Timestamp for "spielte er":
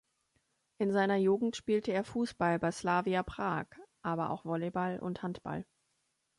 1.55-2.03